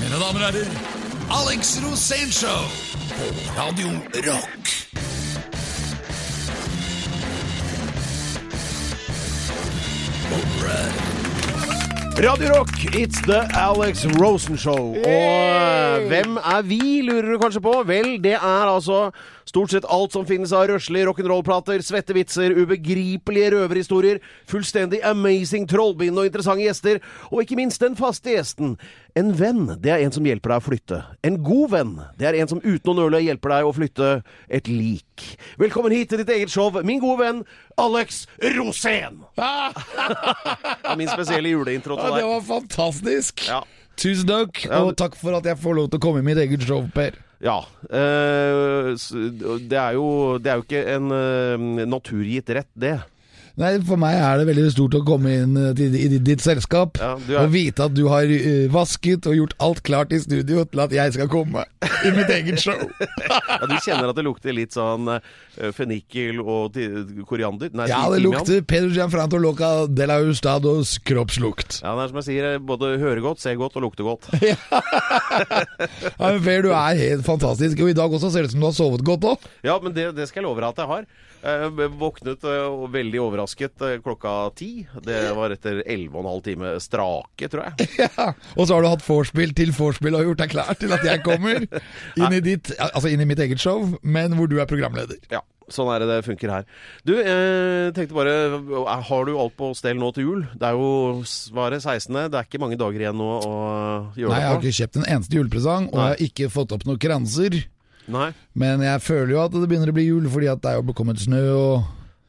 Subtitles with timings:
[0.00, 0.68] Mine damer og herrer,
[1.40, 2.62] Alex Rosénshow
[3.16, 3.26] på
[3.60, 4.60] Radio Rock.
[12.20, 14.94] Radio Rock, it's the Alex Rosen Show.
[14.96, 17.82] Og hvem er vi, lurer du kanskje på?
[17.86, 19.10] Vel, det er altså
[19.50, 24.20] stort sett alt som finnes av røslige rock'n'roll-plater, svette vitser, ubegripelige røverhistorier,
[24.50, 28.76] fullstendig amazing trollbind og interessante gjester, og ikke minst den faste gjesten.
[29.18, 31.00] En venn, det er en som hjelper deg å flytte.
[31.26, 34.10] En god venn, det er en som uten å nøle hjelper deg å flytte
[34.46, 35.26] et lik.
[35.60, 37.42] Velkommen hit til ditt eget show, min gode venn
[37.80, 38.24] Alex
[38.56, 39.24] Rosén.
[40.90, 43.44] Er min spesielle juleintro Ja, til det var fantastisk.
[43.48, 43.64] Ja.
[44.00, 46.62] Tusen takk, og takk for at jeg får lov til å komme i mitt eget
[46.64, 47.18] show, Per.
[47.40, 47.58] Ja.
[47.88, 52.98] eh, det, er jo, det er jo ikke en eh, naturgitt rett, det.
[53.58, 57.16] Nei, For meg er det veldig stort å komme inn eh, i ditt- selskap Ja,
[57.18, 60.80] er- og vite at du har eh, vasket og gjort alt klart i studio til
[60.84, 61.64] at jeg skal komme
[62.06, 62.78] i mitt eget show.
[63.50, 65.18] Ja, du kjenner at det lukter litt sånn uh,
[65.76, 66.76] fennikel og
[67.28, 67.68] koriander?
[67.76, 71.80] Nei, Ja, det lukter Pedro Gianfranto Loca de la Ustados kroppslukt.
[71.82, 74.30] Ja, det er som jeg sier, eh, både høre godt, se godt og lukte godt.
[76.20, 77.80] Ja, men Per, du er helt fantastisk.
[77.84, 79.48] Og i dag også ser det ut som du har sovet godt òg.
[79.66, 81.06] Ja, men det, det skal jeg love deg at jeg har.
[81.40, 84.70] Jeg våknet eh, og veldig overrasket eh, klokka ti.
[85.04, 87.88] Det var etter elleve og en halv time strake, tror jeg.
[88.00, 88.32] Ja.
[88.56, 91.22] Og så har du hatt vorspiel til vorspiel og gjort deg klar til at jeg
[91.24, 95.18] kommer inn i, ditt, altså inn i mitt eget show, men hvor du er programleder.
[95.32, 96.68] Ja, sånn er det det funker her.
[97.06, 100.46] Du, jeg tenkte bare eh, Har du alt på stell nå til jul?
[100.60, 102.16] Det er jo svaret 16.
[102.32, 103.58] Det er ikke mange dager igjen nå å
[104.18, 106.08] gjøre Nei, jeg har ikke kjøpt en eneste julepresang, og Nei.
[106.08, 107.62] jeg har ikke fått opp noen kranser.
[108.10, 108.28] Nei.
[108.58, 110.94] Men jeg føler jo at det begynner å bli jul, fordi at det er jo
[110.98, 111.84] kommet snø, og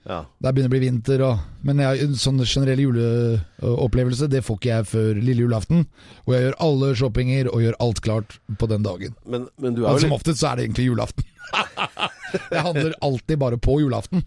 [0.07, 0.23] Ja.
[0.41, 1.21] det begynner å bli vinter.
[1.27, 5.85] Og, men jeg, en sånn generell juleopplevelse, det får ikke jeg før lille julaften.
[6.25, 9.15] Og jeg gjør alle shoppinger og gjør alt klart på den dagen.
[9.25, 11.25] Men, men du er Og som litt oftest så er det egentlig julaften.
[12.55, 14.23] jeg handler alltid bare på julaften.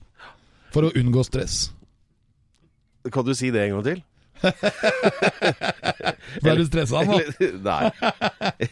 [0.74, 1.70] For å unngå stress.
[3.12, 4.02] Kan du si det en gang til?
[6.44, 7.16] Ble du stressa nå?
[7.64, 7.84] Nei.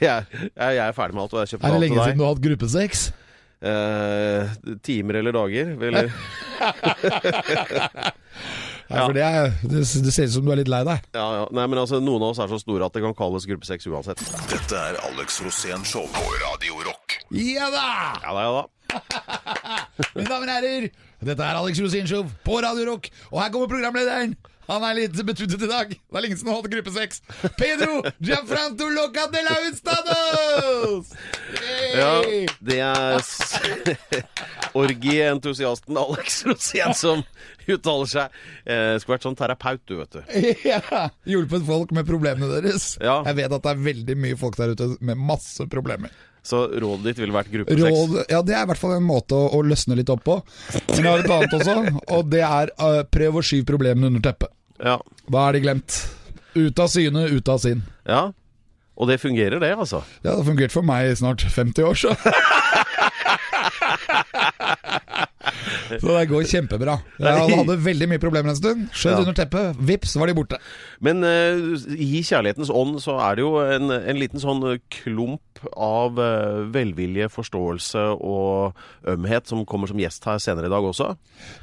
[0.01, 2.45] Jeg, jeg, er ferdig med alt, og jeg Er det lenge siden du har hatt
[2.45, 2.91] gruppesex?
[3.63, 4.43] Eh,
[4.83, 5.67] timer eller dager?
[5.79, 6.05] Eller
[8.93, 10.99] Nei, for det, er, det, det ser ut som du er litt lei deg.
[11.17, 11.45] Ja, ja.
[11.55, 13.87] Nei, men altså, noen av oss er så store at det kan kalles gruppe 6
[13.89, 14.19] uansett.
[14.51, 17.07] Dette er Alex Rosén Show på Radio Rock.
[17.33, 17.87] Ja da!
[18.25, 18.65] Ja da, ja da.
[20.13, 20.85] Mine damer og herrer,
[21.23, 24.31] dette er Alex Rosén Show på Radio Rock, og her kommer programlederen.
[24.69, 25.91] Han er litt betuttet i dag.
[25.93, 27.23] Det er lenge siden han hadde gruppe seks.
[27.59, 31.13] Pedro Gianfranto Loca de la Ustados!
[31.93, 32.13] Ja,
[32.65, 33.27] det er
[34.83, 37.25] orgieentusiasten Alex Rosén som
[37.67, 38.41] uttaler seg.
[38.65, 40.23] Eh, skulle vært sånn terapeut, du, vet du.
[40.67, 42.95] Ja, Hjulpet folk med problemene deres.
[43.03, 43.21] Ja.
[43.29, 46.15] Jeg vet at det er veldig mye folk der ute med masse problemer.
[46.43, 47.83] Så rådet ditt ville vært gruppe 6.
[47.87, 50.41] Råd, ja, Det er i hvert fall en måte å, å løsne litt opp på.
[50.91, 51.77] Men jeg har et annet også,
[52.17, 54.51] og det er uh, prøv å skyve problemene under teppet.
[54.83, 54.97] Ja.
[55.31, 55.99] Da er de glemt.
[56.59, 57.85] Ut av syne, ut av sinn.
[58.09, 58.31] ja.
[59.03, 60.03] Og det fungerer, det, altså.
[60.21, 62.13] Ja, det har fungert for meg i snart 50 år, så.
[66.01, 66.95] Så det går kjempebra.
[67.21, 68.87] Jeg hadde veldig mye problemer en stund.
[68.95, 69.21] Skjøt Ja.
[69.25, 70.59] under teppet, vips, var de borte.
[71.05, 74.63] Men uh, i kjærlighetens ånd så er det jo en, en liten sånn
[74.95, 78.79] klump av uh, velvilje, forståelse og
[79.13, 81.13] ømhet som kommer som gjest her senere i dag også.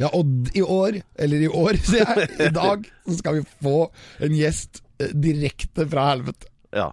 [0.03, 3.77] Ja, og i år, eller i år, sier jeg, i dag, så skal vi få
[4.23, 6.47] en gjest eh, direkte fra helvete.
[6.75, 6.91] Ja.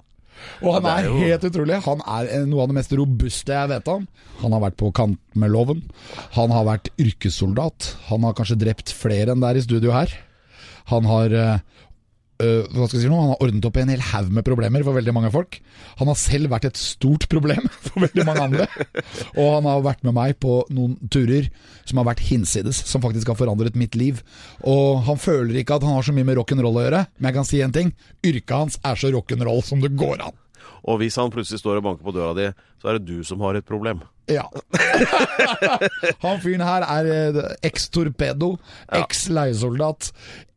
[0.63, 1.83] Og han er jo- helt utrolig.
[1.85, 4.07] Han er eh, noe av det mest robuste jeg vet om.
[4.43, 5.83] Han har vært på kant med loven.
[6.33, 7.95] Han har vært yrkessoldat.
[8.09, 10.13] Han har kanskje drept flere enn det er i studio her.
[10.93, 11.29] Han har
[12.43, 13.19] øh, hva skal jeg si nå?
[13.21, 15.59] Han har ordnet opp i en hel haug med problemer for veldig mange folk.
[16.01, 18.69] Han har selv vært et stort problem for veldig mange andre.
[19.35, 21.51] Og han har vært med meg på noen turer
[21.87, 24.23] som har vært hinsides, som faktisk har forandret mitt liv.
[24.67, 27.39] Og han føler ikke at han har så mye med rock'n'roll å gjøre, men jeg
[27.39, 27.95] kan si en ting.
[28.27, 30.43] Yrket hans er så rock'n'roll som det går an.
[30.87, 32.49] Og hvis han plutselig står og banker på døra di,
[32.83, 34.03] så er det du som har et problem.
[34.31, 34.43] Ja.
[36.25, 37.37] Han fyren her er eh,
[37.69, 38.57] eks-torpedo,
[38.99, 40.09] eks-leiesoldat,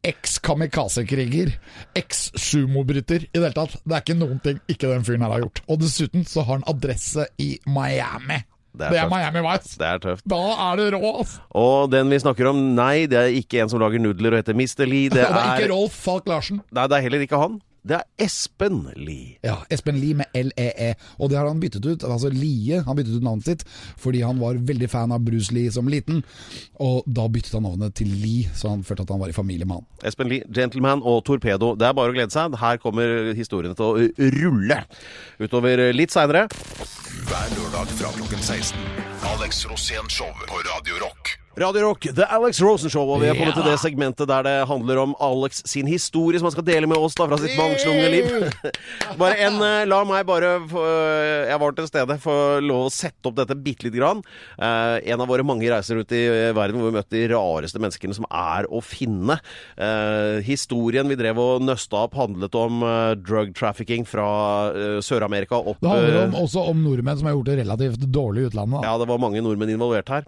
[0.09, 1.51] eks-kamikaze-kriger,
[1.99, 3.27] eks-sumobryter.
[3.29, 5.61] I det hele tatt, det er ikke noen ting ikke den fyren her har gjort.
[5.69, 8.41] Og dessuten så har han adresse i Miami.
[8.69, 9.09] Det Det er er.
[9.09, 9.77] Miami Vice.
[9.79, 10.25] Det er tøft.
[10.29, 11.39] Da er det rå, ass.
[11.57, 14.53] Og den vi snakker om, nei, det er ikke en som lager nudler og heter
[14.57, 14.85] Mr.
[14.87, 15.09] Lee.
[15.09, 16.61] Det det er er, ikke Rolf Falk Larsen.
[16.71, 17.57] nei, det er heller ikke han.
[17.87, 19.37] Det er Espen Lie.
[19.45, 20.93] Ja, Espen Lie med L-E-E.
[21.19, 22.03] Og det har han byttet ut.
[22.03, 23.65] Altså Lie han byttet ut navnet sitt
[23.99, 26.21] fordi han var veldig fan av Bruce Lee som liten.
[26.83, 29.67] Og da byttet han navnet til Lie, så han følte at han var i familie
[29.67, 29.87] med han.
[30.07, 31.73] Espen Lie, Gentleman og Torpedo.
[31.79, 32.57] Det er bare å glede seg.
[32.59, 34.81] Her kommer historiene til å rulle
[35.39, 36.47] utover litt seinere.
[37.29, 38.79] Hver lørdag fra klokken 16.
[39.35, 41.37] Alex Rosén Show på Radio Rock.
[41.59, 43.61] Radio Rock, The Alex Rosen Show, og vi er kommet Ja.
[43.61, 46.95] til det segmentet der det handler om Alex sin historie, som han skal dele med
[46.97, 48.29] oss da fra sitt mangslungne liv.
[49.19, 50.83] bare en, eh, La meg bare få,
[51.49, 54.21] Jeg var til stede, for lov å sette opp dette bitte lite grann.
[54.57, 57.81] Eh, en av våre mange reiser rundt i eh, verden hvor vi møtte de rareste
[57.81, 59.39] menneskene som er å finne.
[59.75, 64.29] Eh, historien vi drev og nøsta opp, handlet om eh, drug trafficking fra
[64.71, 68.07] eh, Sør-Amerika opp Det handler eh, om, også om nordmenn som har gjort det relativt
[68.07, 68.79] dårlig i utlandet.
[68.79, 68.93] Da.
[68.93, 70.23] ja, det var mange nordmenn involvert her.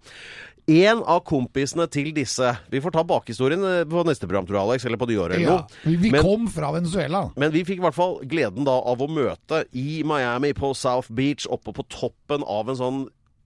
[0.71, 4.68] En av kompisene til disse Vi får ta bakhistorien eh, på neste program, tror jeg,
[4.69, 4.85] Alex.
[4.88, 5.56] Eller på nyåret eller Ja.
[5.57, 5.79] noe.
[5.83, 7.23] Vi, vi Men- kom fra Venezuela.
[7.35, 11.12] Men vi fikk i hvert fall gleden da av å møte i Miami, på South
[11.12, 13.01] Beach, oppe på toppen av en sånn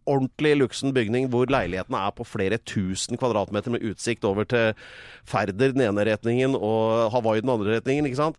[0.10, 4.74] ordentlig luksen bygning hvor leilighetene er på flere tusen kvadratmeter med utsikt over til
[5.26, 8.38] Færder den ene retningen og Hawaii den andre retningen, ikke sant?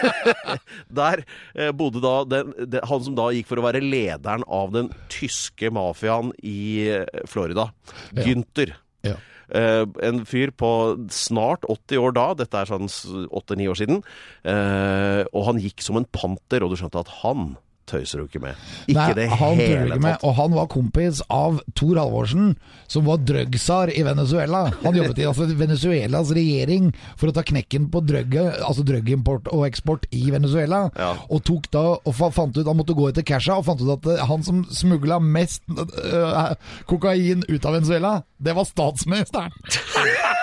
[1.00, 1.24] Der
[1.54, 4.92] eh, bodde da den, den, han som da gikk for å være lederen av den
[5.10, 7.70] tyske mafiaen i eh, Florida.
[8.14, 8.28] Ja.
[8.28, 8.76] Gynter.
[9.06, 9.16] Ja.
[9.50, 10.68] Uh, en fyr på
[11.10, 13.98] snart 80 år da, dette er sånn 8-9 år siden,
[14.46, 17.56] uh, og han gikk som en panter, og du skjønte at han
[17.90, 18.58] tøyser du ikke med.
[18.86, 20.02] Ikke Nei, det hele tatt.
[20.04, 22.54] med, og han var kompis av Tor Halvorsen,
[22.90, 24.64] som var drugsar i Venezuela.
[24.84, 26.90] Han jobbet i altså, Venezuelas regjering
[27.20, 30.86] for å ta knekken på drugget, altså drugimport og eksport i Venezuela.
[30.98, 31.12] Ja.
[31.28, 34.10] Og tok da, og fant ut, han måtte gå etter casha, og fant ut at
[34.14, 36.54] eh, han som smugla mest øh,
[36.90, 39.54] kokain ut av Venezuela, det var statsministeren.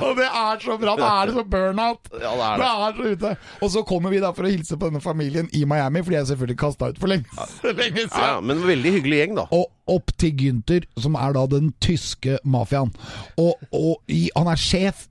[0.00, 0.94] Og det er så bra!
[0.98, 2.10] Da er det så burnout!
[2.14, 2.70] Ja, det er det.
[2.70, 3.34] er så ute.
[3.60, 6.20] Og så kommer vi da for å hilse på denne familien i Miami, for de
[6.20, 7.26] er selvfølgelig kasta ut for lenge,
[7.80, 9.46] lenge Ja, ja, men veldig hyggelig gjeng, da.
[9.56, 12.92] Og opp til Gynter, som er da den tyske mafiaen.
[13.40, 15.06] Og, og i, han er sjef.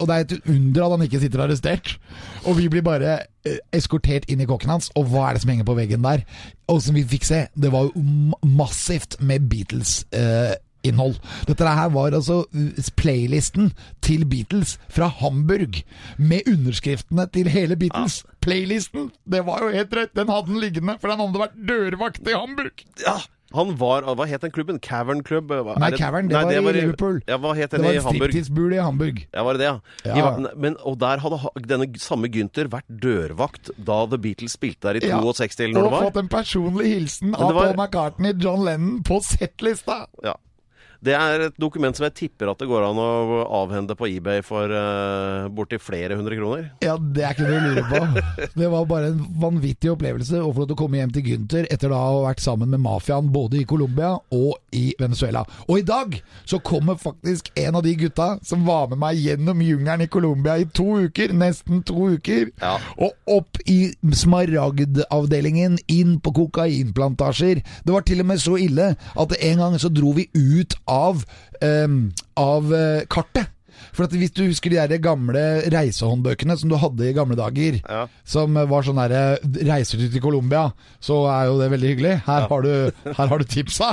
[0.00, 1.90] Og det er et under at han ikke sitter arrestert.
[2.48, 5.52] Og vi blir bare eh, eskortert inn i kokken hans, og hva er det som
[5.52, 6.22] henger på veggen der?
[6.72, 8.04] Og som vi fikk se, det var jo
[8.48, 9.98] massivt med Beatles.
[10.16, 10.54] Eh,
[10.86, 11.18] Innhold.
[11.48, 13.72] Dette her var altså eh, playlisten
[14.04, 15.82] til Beatles fra Hamburg,
[16.18, 18.22] med underskriftene til hele Beatles.
[18.40, 19.10] Playlisten!
[19.28, 22.32] Det var jo helt rett, den hadde den liggende, for den hadde vært dørvakt i
[22.38, 22.84] Hamburg.
[23.04, 23.18] Ja,
[23.52, 24.76] han var Hva het den klubben?
[24.78, 25.50] Cavern Club?
[25.50, 27.16] Nei, er Cavern, det var i Liverpool.
[27.26, 29.24] Ja, hva het Det var i en striptease-bule i Hamburg.
[29.34, 30.12] Ja, var det det, ja?
[30.14, 30.30] Ja.
[30.38, 35.00] I, men, og der hadde denne samme Gynter vært dørvakt da The Beatles spilte der
[35.02, 35.18] i Ja.
[35.18, 36.06] 62, eller når Og det var.
[36.12, 40.06] fått en personlig hilsen av var- Paul McCartney, John Lennon, på settlista.
[40.22, 40.36] Ja.
[41.00, 44.42] Det er et dokument som jeg tipper at det går an å avhende på eBay
[44.44, 46.66] for uh, borti flere hundre kroner.
[46.84, 48.24] Ja, det er ikke noe å lure på.
[48.60, 51.64] Det var bare en vanvittig opplevelse å få lov til å komme hjem til Gynter
[51.72, 55.46] etter da å ha vært sammen med mafiaen både i Colombia og i Venezuela.
[55.70, 56.18] Og i dag
[56.48, 60.58] så kommer faktisk en av de gutta som var med meg gjennom jungelen i Colombia
[60.60, 62.74] i to uker, nesten to uker, Ja.
[63.00, 67.62] og opp i smaragdavdelingen, inn på kokainplantasjer.
[67.84, 71.24] Det var til og med så ille at en gang så dro vi ut av,
[71.60, 73.50] um, av eh, kartet.
[73.96, 75.42] For hvis du husker de der gamle
[75.72, 78.06] reisehåndbøkene som du hadde i gamle dager, Ja.
[78.24, 82.14] som var sånn derre Reiser du til Colombia, så er jo det veldig hyggelig.
[82.26, 83.90] Her, har, du, her har du tipsa.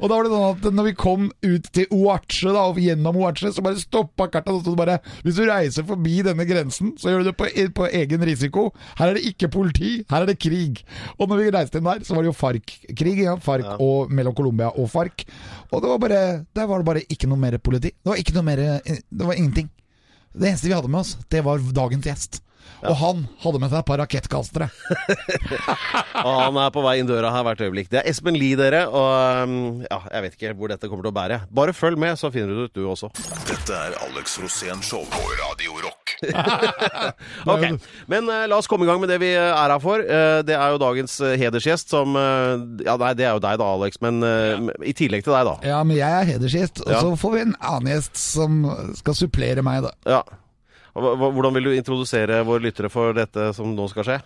[0.00, 3.16] Og da var det sånn at når vi kom ut til Oache, da, og gjennom
[3.20, 4.52] Oache, så bare stoppa kartet.
[4.54, 7.88] Og så bare Hvis du reiser forbi denne grensen, så gjør du det på, på
[8.00, 8.68] egen risiko.
[8.98, 10.82] Her er det ikke politi, her er det krig.
[11.18, 13.24] Og når vi reiste inn der, så var det jo FARC-krig.
[13.26, 15.24] Ja, FARC og mellom Colombia og FARC.
[15.70, 16.20] Og det var bare,
[16.56, 17.92] der var det bare ikke noe mer politi.
[17.94, 19.70] Det var ikke noe mer Det var ingenting.
[20.32, 22.40] Det eneste vi hadde med oss, det var dagens gjest.
[22.80, 24.68] Og han hadde med seg et par rakettkastere.
[26.24, 27.90] Og han er på vei inn døra her hvert øyeblikk.
[27.92, 28.86] Det er Espen Lie, dere.
[28.88, 31.40] Og um, ja, jeg vet ikke hvor dette kommer til å bære.
[31.52, 33.10] Bare følg med, så finner du det ut, du også.
[33.48, 36.16] Dette er Alex Rosén Show på Radio Rock.
[37.50, 37.62] Ok,
[38.10, 40.02] Men uh, la oss komme i gang med det vi eh, er her for.
[40.04, 43.70] Uh, det er jo dagens hedersgjest som uh, Ja, nei, det er jo deg da,
[43.76, 44.00] Alex.
[44.04, 44.20] Men
[44.84, 45.54] i tillegg til deg, da.
[45.72, 47.00] Ja, men jeg er hedersgjest, og Ja.
[47.04, 48.60] så får vi en annen gjest som
[48.98, 49.92] skal supplere meg, da.
[50.18, 50.22] Ja.
[50.94, 54.20] Hvordan vil du introdusere våre lyttere for dette som nå skal skje?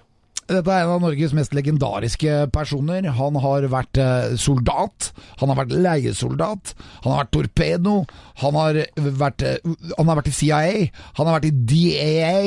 [0.44, 3.06] Dette er en av Norges mest legendariske personer.
[3.16, 5.08] Han har vært eh, soldat,
[5.40, 7.94] han har vært leiesoldat, han har vært torpedo,
[8.42, 8.82] han har
[9.22, 10.60] vært, eh, han har vært i CIA,
[11.16, 12.38] han har vært i DAA,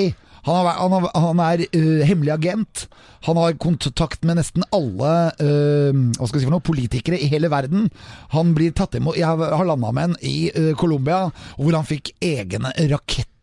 [0.47, 2.85] Han, har, han, har, han er uh, hemmelig agent.
[3.25, 5.09] Han har kontakt med nesten alle
[5.41, 7.89] uh, hva skal jeg si for noe, politikere i hele verden.
[8.31, 11.25] Han blir tatt imot Jeg har landa med en i uh, Colombia,
[11.57, 13.36] hvor han fikk egne raketter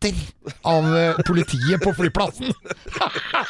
[0.61, 2.53] av eh, politiet på flyplassen.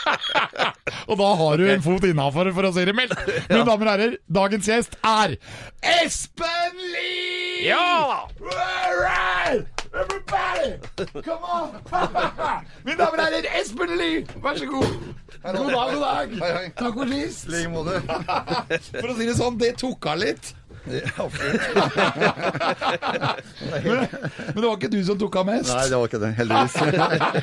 [1.10, 3.16] og da har du en fot innafor, for å si det mildt.
[3.50, 5.38] Mine damer og herrer, dagens gjest er
[5.96, 7.68] Espen Lie!
[7.70, 8.26] Ja!
[9.96, 10.76] Everybody!
[11.24, 11.76] Come on!
[12.86, 15.00] Mine damer og herrer, Espen Lie, vær så god.
[15.46, 16.30] God dag, god dag.
[16.42, 16.70] Hei, hei.
[16.78, 17.48] Takk for sist.
[17.48, 18.00] I like måte.
[19.02, 20.56] For å si det sånn, det tok av litt.
[23.66, 24.08] Men,
[24.54, 25.70] men det var ikke du som tok av mest.
[25.72, 26.30] Nei, det var ikke det.
[26.38, 26.74] Heldigvis.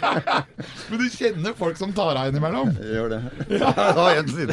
[0.90, 2.70] Men du kjenner folk som tar av innimellom.
[2.78, 3.20] Jeg gjør det.
[3.58, 4.52] Ja, det var en side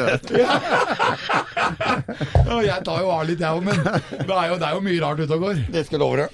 [2.69, 3.91] jeg tar jo av litt, jeg òg, men det
[4.35, 5.61] er, jo, det er jo mye rart ute og går.
[5.73, 6.29] Det skal jeg love deg.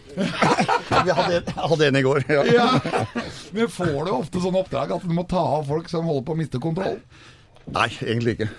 [1.06, 2.26] Vi hadde hadde en i går.
[2.32, 2.42] Ja.
[2.56, 2.68] Ja.
[3.56, 6.36] Men får du ofte sånne oppdrag at du må ta av folk som holder på
[6.36, 6.98] å miste kontroll?
[7.76, 8.50] Nei, egentlig ikke.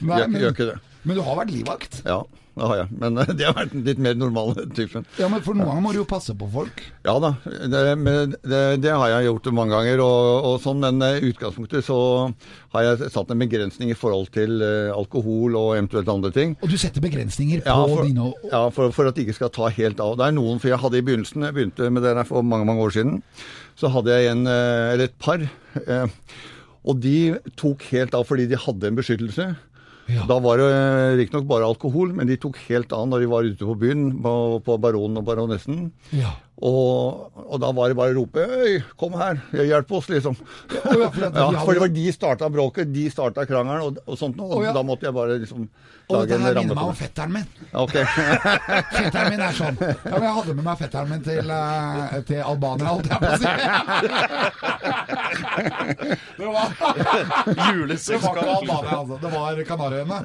[0.00, 0.76] Nei, Gjør, gjør ikke det.
[1.06, 2.00] Men du har vært livvakt.
[2.06, 2.20] Ja,
[2.56, 2.88] det har jeg.
[3.02, 5.04] Men de det har vært den litt mer normale typen.
[5.20, 6.80] Ja, men For noen ganger må du jo passe på folk.
[7.04, 11.02] Ja da, det, men det, det har jeg gjort mange ganger, og, og sånn, men
[11.04, 11.98] i utgangspunktet så
[12.72, 16.56] har jeg satt en begrensning i forhold til eh, alkohol og eventuelt andre ting.
[16.64, 19.52] Og du setter begrensninger på Ja, for, dine ja, for, for at de ikke skal
[19.54, 20.16] ta helt av.
[20.16, 22.68] Det er noen, for jeg hadde i begynnelsen, jeg begynte med det der for mange
[22.68, 23.20] mange år siden,
[23.76, 25.44] så hadde jeg en, eh, eller et par,
[25.84, 26.18] eh,
[26.86, 27.16] og de
[27.58, 29.50] tok helt av fordi de hadde en beskyttelse.
[30.12, 30.24] Ja.
[30.28, 33.48] Da var det eh, riktignok bare alkohol, men de tok helt an når de var
[33.48, 34.34] ute på byen, på,
[34.66, 35.88] på Baronen og Baronessen.
[36.14, 36.36] Ja.
[36.56, 40.36] Og, og da var det bare å rope 'Øy, kom her, hjelp oss', liksom.
[40.72, 43.98] Ja, for at de Ja, for det var de starta bråket, de starta krangelen og,
[44.06, 44.48] og sånt noe.
[44.56, 44.72] Og ja.
[44.72, 45.68] da måtte jeg bare liksom
[46.08, 47.44] Og lage dette en her ramme minner meg om fetteren min.
[47.76, 48.04] Okay.
[48.96, 49.76] Fetteren min er sånn.
[49.82, 53.26] Ja, men Jeg hadde med meg fetteren min til, eh, til Albania, holdt jeg på
[53.26, 53.46] å si.
[56.36, 56.68] Det var
[57.48, 59.16] Det var ikke Albania, altså.
[59.20, 60.18] Det var Kanariøyene.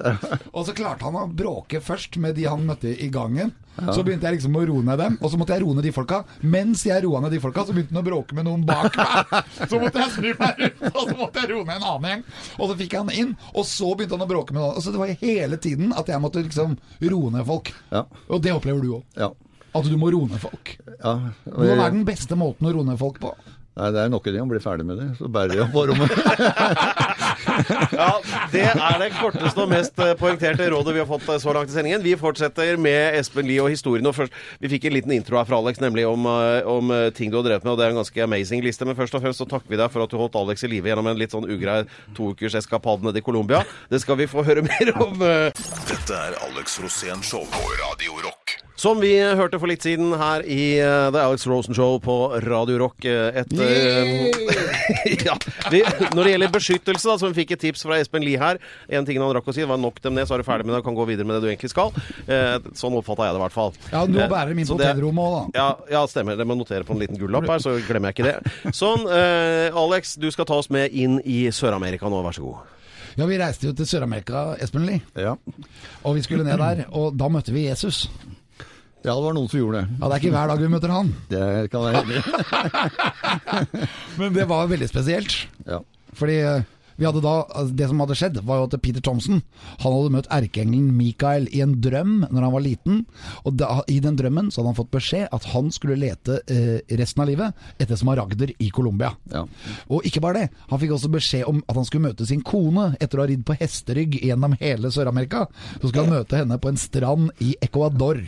[0.53, 3.51] Og så klarte han å bråke først med de han møtte i gangen.
[3.79, 5.93] Så begynte jeg liksom å roe ned dem, og så måtte jeg roe ned de
[5.95, 6.19] folka.
[6.43, 9.31] Mens jeg roa ned de folka, så begynte han å bråke med noen bak meg.
[9.71, 12.23] Så måtte jeg snu meg rundt, og så måtte jeg roe ned en annen gjeng.
[12.57, 14.75] Og så fikk jeg han inn, og så begynte han å bråke med noen.
[14.75, 16.75] Og så det var hele tiden at jeg måtte liksom
[17.13, 17.71] roe ned folk.
[17.93, 18.03] Ja.
[18.27, 19.07] Og det opplever du òg.
[19.17, 19.31] Ja.
[19.71, 20.75] At du må roe ned folk.
[20.91, 21.15] ja.
[21.47, 23.31] Og Hva er jeg, den beste måten å roe ned folk på?
[23.71, 25.71] nei, det er nok en gang å bli ferdig med det, så bærer de opp
[25.73, 26.11] på rommet.
[27.91, 28.19] Ja,
[28.51, 31.71] Det er det korteste og mest eh, poengterte rådet vi har fått eh, så langt
[31.71, 32.03] i sendingen.
[32.03, 34.07] Vi fortsetter med Espen Lie og historien.
[34.09, 37.31] Og først, vi fikk en liten intro her fra Alex, nemlig om, eh, om ting
[37.33, 37.73] du har drevet med.
[37.73, 38.87] og Det er en ganske amazing liste.
[38.87, 40.91] Men først og fremst så takker vi deg for at du holdt Alex i live
[40.91, 41.81] gjennom en litt sånn ugrei
[42.17, 43.63] to ukers eskapade nede i Colombia.
[43.91, 45.17] Det skal vi få høre mer om.
[45.21, 48.61] Dette er Alex Rosén Show på Radio Rock.
[48.81, 52.79] Som vi hørte for litt siden her i eh, The Alex Rosen Show på Radio
[52.81, 53.05] Rock.
[53.05, 55.35] eh, Et, eh, ja,
[55.69, 55.83] vi,
[56.15, 58.57] når det gjelder beskyttelse, da, så vi fikk et tips fra Espen Lie her.
[58.89, 60.73] En ting han rakk å si, var nok dem ned, så er du ferdig med
[60.73, 61.93] det og kan gå videre med det du egentlig skal.
[62.25, 63.77] Eh, sånn oppfatta jeg det i hvert fall.
[63.91, 65.61] Ja, du må Eh, bære min på hotellrommet òg, da.
[65.61, 65.69] Ja,
[65.99, 66.39] ja, stemmer.
[66.41, 68.73] Det må notere på en liten gullapp her, så glemmer jeg ikke det.
[68.81, 69.05] Sånn.
[69.05, 72.65] Eh, Alex, du skal ta oss med inn i Sør-Amerika nå, vær så god.
[73.19, 75.05] Ja, vi reiste jo til Sør-Amerika, Espen Lie.
[75.19, 75.37] Ja.
[76.01, 78.07] Og vi skulle ned der, og da møtte vi Jesus.
[79.01, 79.95] Ja, det var noen som gjorde det.
[79.97, 82.21] Ja, det er ikke hver dag vi møter han, Det kan være heldig.
[84.21, 85.37] men det var veldig spesielt.
[85.65, 85.79] Ja.
[86.17, 86.67] Fordi eh,
[87.01, 89.39] vi hadde da, altså, Det som hadde skjedd, var jo at Peter Thompson
[89.81, 92.99] Han hadde møtt erkeengelen Mikael i en drøm når han var liten.
[93.47, 96.83] Og da, I den drømmen så hadde han fått beskjed at han skulle lete eh,
[96.99, 99.11] resten av livet etter smaragder i Colombia.
[99.33, 99.43] Ja.
[99.89, 102.91] Og ikke bare det, han fikk også beskjed om at han skulle møte sin kone
[103.01, 105.47] etter å ha ridd på hesterygg gjennom hele Sør-Amerika.
[105.79, 108.21] Så skulle han møte henne på en strand i Ecuador.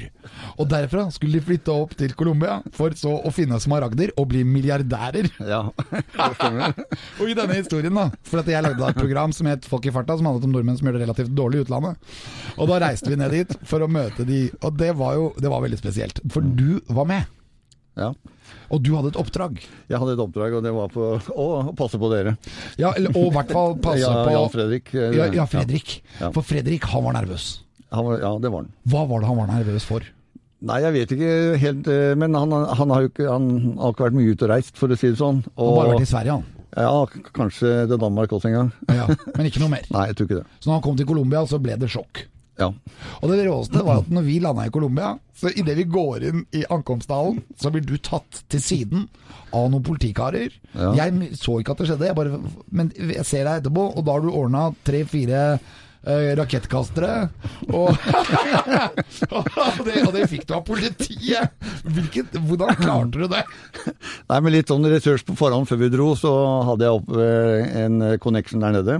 [0.58, 4.44] Og derfra skulle de flytte opp til Colombia for så å finne smaragder og bli
[4.48, 5.30] milliardærer.
[5.46, 5.62] ja.
[5.94, 6.04] Det
[6.40, 6.74] stemmer.
[7.20, 9.86] Og i denne historien, da For at jeg lagde da et program som het Folk
[9.90, 12.12] i farta, som handlet om nordmenn som gjør det relativt dårlig i utlandet.
[12.58, 15.52] Og da reiste vi ned dit for å møte de, og det var jo det
[15.54, 16.20] var veldig spesielt.
[16.34, 17.26] For du var med,
[17.96, 18.08] Ja.
[18.74, 19.60] og du hadde et oppdrag.
[19.90, 22.38] Jeg hadde et oppdrag, og det var på å passe på dere.
[22.82, 24.94] Ja, eller, og i hvert fall passe Ja, på Jan Fredrik.
[24.96, 26.02] eh, Ja, ja Fredrik.
[26.20, 26.32] Ja.
[26.32, 27.60] For Fredrik, han var nervøs.
[27.94, 28.72] Han var, ja, det var han.
[28.90, 30.02] Hva var det han var nervøs for?
[30.64, 34.06] Nei, jeg vet ikke helt, eh, men han, han har jo ikke, han har ikke
[34.08, 35.44] vært mye ute og reist, for å si det sånn.
[35.60, 36.46] Han har bare vært i Sverige, han.
[36.74, 36.92] Ja,
[37.36, 38.70] kanskje til Danmark også en gang.
[38.90, 39.88] Ja, men ikke noe mer.
[39.94, 40.48] Nei, jeg tror ikke det.
[40.60, 42.26] Så når han kom til Colombia, så ble det sjokk.
[42.62, 42.68] Ja.
[43.22, 46.44] Og det råeste var at når vi landa i Colombia, så idet vi går inn
[46.54, 49.08] i ankomsthallen, så blir du tatt til siden
[49.54, 50.54] av noen politikarer.
[50.74, 50.92] Ja.
[51.02, 54.18] Jeg så ikke at det skjedde, jeg bare, men jeg ser deg etterpå, og da
[54.18, 55.42] har du ordna tre-fire
[56.04, 57.30] rakettkastere.
[57.72, 57.90] Og,
[59.38, 61.54] og, det, og det fikk du av politiet!
[61.84, 63.44] Hvilket, hvordan klarte du det?
[64.30, 66.32] Nei, med litt sånn research på forhånd før vi dro, så
[66.70, 68.98] hadde jeg opp eh, en connection der nede.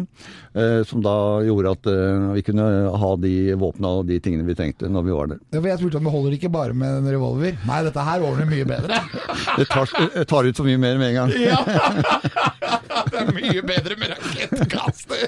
[0.56, 1.14] eh, Som da
[1.46, 2.68] gjorde at eh, vi kunne
[3.00, 5.42] ha de våpna og de tingene vi trengte når vi var der.
[5.56, 7.56] Ja, Jeg spurte om det holder ikke bare med en revolver.
[7.68, 9.02] Nei, dette her ordner mye bedre.
[9.58, 9.90] Det tar,
[10.30, 11.34] tar ut så mye mer med en gang.
[11.38, 11.60] Ja!
[13.14, 15.28] Det er mye bedre med rakettkaster.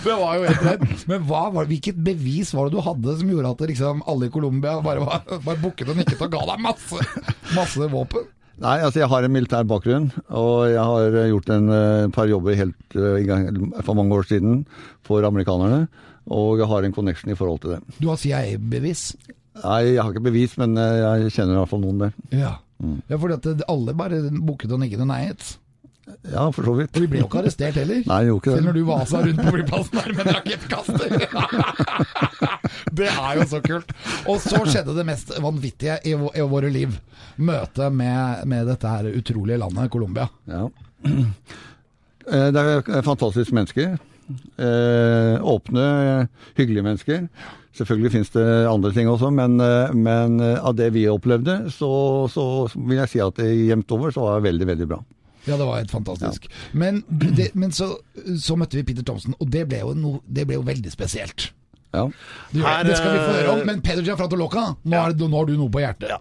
[0.00, 1.06] Det var jo helt rett.
[1.10, 4.28] Men hva var, hvilket bevis var det du hadde som gjorde at det liksom, alle
[4.28, 7.08] i Colombia bare, var, bare bukket og nikket og ga deg masse,
[7.56, 8.28] masse våpen?
[8.60, 12.58] Nei, altså jeg har en militær bakgrunn, og jeg har gjort en eh, par jobber
[12.58, 13.46] helt i gang
[13.86, 14.66] for mange år siden
[15.06, 15.86] for amerikanerne.
[16.30, 17.80] Og jeg har en connection i forhold til det.
[17.96, 19.14] Du har CIA-bevis.
[19.62, 22.12] Nei, jeg har ikke bevis, men eh, jeg kjenner i hvert fall noen der.
[22.36, 22.52] Ja.
[23.08, 25.50] ja, fordi at alle bare bukket og nikket og neiet.
[26.32, 26.92] Ja, for så vidt.
[26.96, 28.02] Og vi ble jo ikke arrestert heller.
[28.08, 28.58] Nei, jo ikke det.
[28.60, 31.08] Selv når du vasa rundt på flyplassen der med rakettkaster.
[33.00, 33.94] det er jo så kult.
[34.30, 36.96] Og så skjedde det mest vanvittige i, i våre liv.
[37.40, 40.28] Møtet med, med dette her utrolige landet, Colombia.
[40.50, 40.68] Ja.
[42.30, 43.94] Eh, Det er fantastiske mennesker.
[44.60, 45.86] Eh, åpne,
[46.54, 47.24] hyggelige mennesker.
[47.74, 51.90] Selvfølgelig finnes det andre ting også, men, eh, men av det vi opplevde, så,
[52.30, 52.44] så
[52.76, 55.00] vil jeg si at jevnt over så var det veldig, veldig bra.
[55.46, 56.50] Ja, det var helt fantastisk.
[56.72, 57.94] Men, det, men så,
[58.40, 61.50] så møtte vi Peter Thomsen, og det ble jo, no, det ble jo veldig spesielt.
[61.90, 62.04] Ja.
[62.54, 64.66] Det, Her, det skal vi få høre om, eh, men Peder Gianfranto nå, ja.
[64.86, 65.00] nå
[65.32, 66.12] har du noe på hjertet.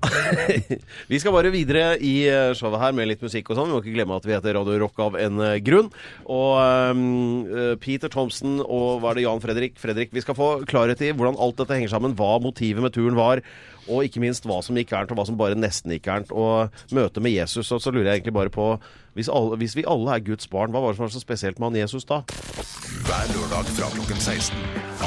[1.12, 3.70] Vi skal bare videre i eh, showet her med litt musikk og sånn.
[3.70, 5.92] Vi må ikke glemme at vi heter Radio Rock av en eh, grunn.
[6.26, 9.78] Og eh, Peter Thomsen og hva er det Jan Fredrik?
[9.82, 12.18] Fredrik, vi skal få klarhet i hvordan alt dette henger sammen.
[12.18, 13.44] Hva motivet med turen var.
[13.90, 16.32] Og ikke minst hva som gikk gærent, og hva som bare nesten gikk gærent.
[16.32, 17.72] Og møtet med Jesus.
[17.76, 18.72] Og så lurer jeg egentlig bare på
[19.18, 21.58] hvis, alle, hvis vi alle er Guds barn, hva var det som var så spesielt
[21.60, 22.22] med han Jesus da?
[23.10, 24.56] Hver lørdag fra klokken 16.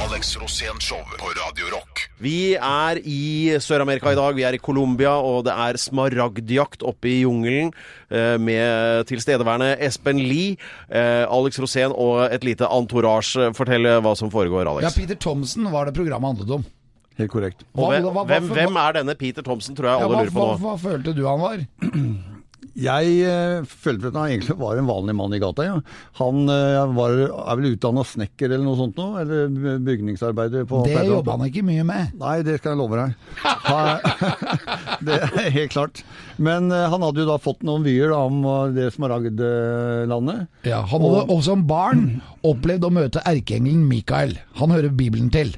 [0.03, 2.03] Alex Rosén Show på Radio Rock.
[2.21, 4.35] Vi er i Sør-Amerika i dag.
[4.37, 7.73] Vi er i Colombia, og det er smaragdjakt oppe i jungelen
[8.11, 10.59] eh, med tilstedeværende Espen Lie,
[10.91, 13.53] eh, Alex Rosén og et lite antorasje.
[13.57, 14.91] Fortell eh, hva som foregår, Alex.
[14.91, 16.71] Ja, Peter Thomsen var det programmet handlet om.
[17.19, 17.65] Helt korrekt.
[17.77, 20.17] Hva, hvem, hva- hva- hvem, hva- hvem er denne Peter Thomsen, tror jeg Ja, alle
[20.17, 20.61] hva, lurer på nå.
[20.65, 21.67] hva følte du han var?
[22.73, 25.65] Jeg eh, følte at han egentlig var en vanlig mann i gata.
[25.67, 25.75] Ja.
[26.17, 29.09] Han eh, var, er vel utdanna snekker eller noe sånt nå?
[29.21, 29.51] Eller
[29.85, 32.15] bygningsarbeider på Det jobba han ikke mye med.
[32.17, 33.13] Nei, det skal jeg love deg.
[33.43, 33.99] Ha-
[35.05, 36.01] det er helt klart.
[36.41, 38.41] Men eh, han hadde jo da fått noen vyer da, om
[38.73, 40.47] det smaragdlandet.
[40.73, 42.07] Ja, han hadde også som barn
[42.41, 44.39] opplevd å møte erkeengelen Mikael.
[44.63, 45.53] Han hører Bibelen til.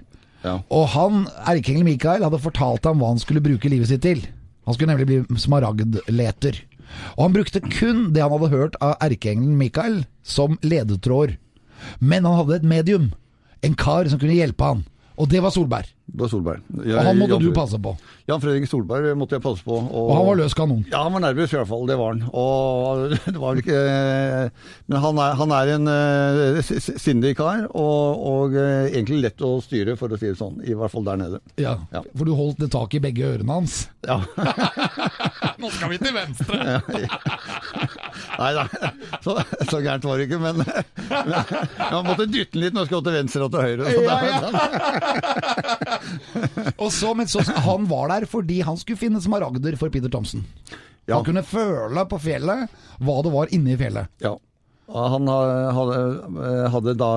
[0.45, 4.21] Og han, erkeengelen Mikael hadde fortalt ham hva han skulle bruke livet sitt til.
[4.69, 6.61] Han skulle nemlig bli smaragdleter.
[7.17, 11.37] Og han brukte kun det han hadde hørt av erkeengelen Mikael som ledetråd.
[12.00, 13.11] Men han hadde et medium.
[13.65, 14.85] En kar som kunne hjelpe han.
[15.17, 15.89] Og det var Solberg.
[16.04, 16.60] Det var Solberg.
[16.84, 17.95] Og han måtte du passe på.
[18.28, 19.78] Jan Fredrik Solberg måtte jeg passe på.
[19.88, 20.82] Og han var løs kanon.
[20.93, 22.26] Ja, han var nervøs i hvert fall, det var han.
[22.28, 23.78] Og det var vel ikke
[24.93, 25.90] Men han er, han er en
[26.60, 30.60] s- sindig kar, og, og uh, egentlig lett å styre, for å si det sånn.
[30.69, 31.40] I hvert fall der nede.
[31.60, 32.04] Ja, Ja.
[32.12, 33.86] For du holdt det tak i begge ørene hans.
[34.04, 34.21] Ja.
[35.62, 36.60] Nå skal vi til venstre!
[38.38, 38.64] Nei, da,
[39.25, 39.34] så,
[39.70, 41.34] så gærent var det ikke, men, men
[41.80, 43.84] man måtte dytte den litt når man skulle til venstre og til høyre.
[43.90, 44.40] Så Ja, ja.
[46.78, 50.44] Og så, men så, han var der fordi han skulle finne smaragder for Peter Thomsen.
[51.04, 51.18] Ja.
[51.18, 52.73] Han kunne føle på fjellet
[53.04, 54.10] hva det var inni fjellet.
[54.25, 54.34] Ja.
[54.94, 55.99] Han hadde,
[56.73, 57.10] hadde da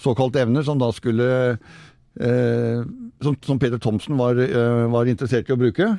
[0.00, 1.26] såkalte evner som da skulle
[2.20, 2.78] eh,
[3.22, 5.90] som, som Peter Thomsen var, eh, var interessert i å bruke.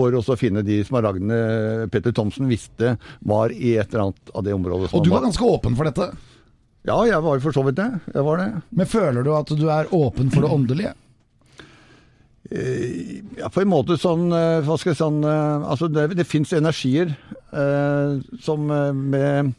[0.00, 2.96] For å finne de smaragdene Petter Thomsen visste
[3.28, 4.90] var i et eller annet av det området.
[4.90, 6.08] som Og du var ganske åpen for dette.
[6.88, 7.90] Ja, jeg var for så vidt det.
[8.14, 8.48] Jeg var det.
[8.72, 10.94] Men føler du at du er åpen for det åndelige?
[12.50, 16.50] Ja, på en måte sånn eh, Hva skal jeg sånn eh, Altså, det, det fins
[16.56, 19.52] energier eh, som eh, med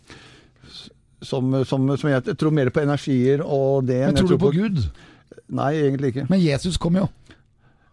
[1.22, 4.82] som, som, som jeg tror mer på energier og det Men tror du på Gud?
[5.54, 6.26] Nei, egentlig ikke.
[6.32, 7.06] Men Jesus kom jo.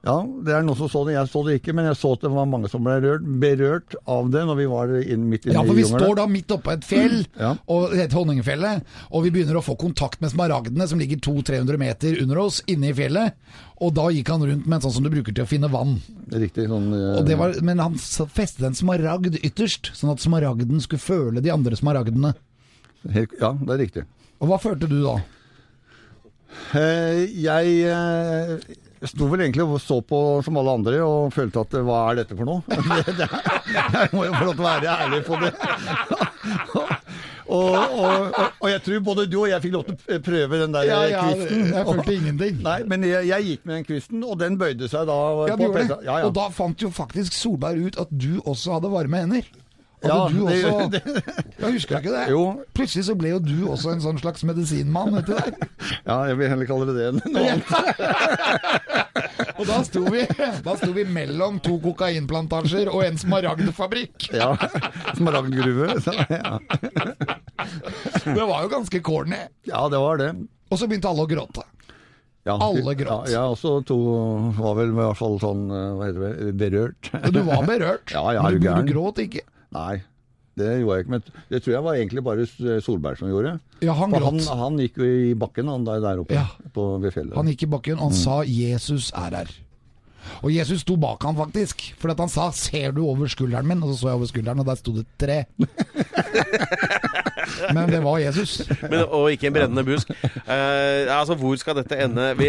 [0.07, 0.15] Ja,
[0.47, 1.17] det er noen som så det.
[1.17, 3.97] Jeg så det ikke, men jeg så at det var mange som ble rørt, berørt
[4.09, 6.05] av det når vi var inn, midt inne Ja, for vi jungelen.
[6.07, 7.51] står da midt oppe et fjell, Ja.
[7.67, 11.77] og det heter Honningfjellet, og vi begynner å få kontakt med smaragdene som ligger 200-300
[11.83, 13.35] meter under oss inne i fjellet.
[13.83, 15.99] Og da gikk han rundt med en sånn som du bruker til å finne vann.
[16.31, 16.69] Riktig.
[16.71, 17.19] Sånn, Uh...
[17.19, 21.51] Og det var, men han festet en smaragd ytterst, sånn at smaragden skulle føle de
[21.51, 22.35] andre smaragdene.
[23.13, 24.07] helt, ja, det er riktig.
[24.41, 25.19] Og hva følte du da?
[26.79, 27.27] Eh,
[28.99, 32.23] jeg sto vel egentlig og så på som alle andre og følte at hva er
[32.23, 32.63] dette for noe?
[33.07, 33.29] det, det,
[33.75, 35.53] jeg må jo få lov til å være ærlig på det.
[37.49, 40.75] Og, og, og, jeg tror både du og jeg fikk lov til å prøve den
[40.75, 41.63] der Ja, ja, kvisten.
[41.73, 42.59] jeg følte ingenting.
[42.67, 45.17] Nei, men jeg, jeg gikk med den kvisten, og den bøyde seg da
[45.49, 45.71] Ja, på.
[45.81, 46.19] Ja, ja.
[46.29, 49.49] Og da fant jo faktisk Solberg ut at du også hadde varme hender.
[50.07, 51.23] Ja, du det- også det-
[51.59, 52.27] Jeg husker ikke det.
[52.31, 52.43] Jo.
[52.77, 55.69] Plutselig så ble jo du også en sånn slags medisinmann vet du det?
[56.07, 58.79] ja, jeg vil heller kalle det det enn noe annet.
[59.59, 60.23] Og da sto vi,
[60.63, 64.29] da sto vi mellom to kokainplantasjer og en smaragdfabrikk.
[64.39, 64.53] Ja,
[65.19, 65.97] Smaragdgruve.
[66.31, 66.59] Ja.
[68.23, 69.41] Det var jo ganske corny.
[69.67, 70.31] ja, det var det.
[70.71, 71.65] Og så begynte alle å gråte.
[72.47, 73.27] Ja, Alle gråt.
[73.29, 73.97] Ja, jeg også to
[74.57, 77.11] var vel i hvert fall sånn, eh, hva heter det, berørt.
[77.35, 78.13] Du var berørt.
[78.15, 79.43] Ja, ja, men du, du du gråt ikke.
[79.77, 80.01] Nei,
[80.59, 81.13] det gjorde jeg ikke.
[81.15, 82.47] Men det tror jeg var egentlig bare
[82.83, 83.55] Solberg som gjorde.
[83.85, 86.47] Ja, han For han, han gikk jo i bakken han der, der oppe Ja.
[86.75, 87.37] på, ved fjellet.
[87.37, 89.57] Han gikk i bakken, og han sa 'Jesus er her'.
[90.43, 93.83] Og Jesus sto bak han faktisk, for at han sa 'ser du over skulderen min?'
[93.83, 95.45] Og så så jeg over skulderen, og der sto det tre.
[97.77, 98.59] Men det var Jesus.
[98.83, 100.11] Men, og ikke en brennende busk.
[100.11, 102.31] Eh, altså, Hvor skal dette ende?
[102.39, 102.49] Vi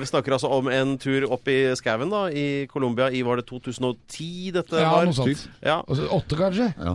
[0.00, 3.46] vi, snakker altså om en tur opp i skauen da, i Colombia i var det
[3.48, 5.08] 2010 dette Ja, var?
[5.08, 5.46] noe sånt.
[5.64, 6.68] Ja, Altså, åtte, kanskje?
[6.78, 6.94] Ja.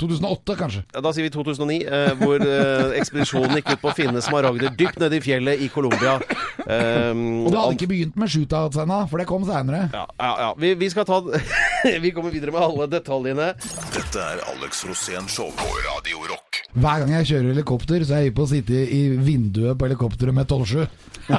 [0.00, 0.82] 2008, kanskje?
[0.92, 5.00] Da sier vi 2009, eh, hvor eh, ekspedisjonen gikk ut på å finne smaragder dypt
[5.02, 6.18] nede i fjellet i Colombia.
[6.64, 9.86] Um, Og det hadde ikke begynt med shootouts ennå, for det kom seinere.
[9.94, 10.50] Ja, ja, ja.
[10.60, 11.20] Vi, vi skal ta
[12.04, 13.52] Vi kommer videre med alle detaljene.
[13.94, 16.43] Dette er Alex Rosén Show på Radio Rock.
[16.74, 19.86] Hver gang jeg kjører helikopter, så er jeg hypp på å sitte i vinduet på
[19.88, 20.86] helikopteret med 12-7.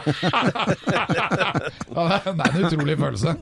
[1.95, 3.35] Ja, det er en utrolig følelse.